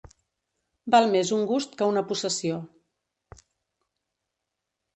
[0.95, 2.59] Val més un gust que una possessió.